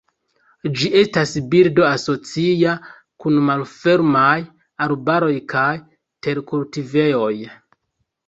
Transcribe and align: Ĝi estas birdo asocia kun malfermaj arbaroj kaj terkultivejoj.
Ĝi 0.77 0.87
estas 1.01 1.33
birdo 1.49 1.83
asocia 1.89 2.71
kun 3.25 3.37
malfermaj 3.49 4.33
arbaroj 4.87 5.35
kaj 5.53 5.69
terkultivejoj. 6.29 7.33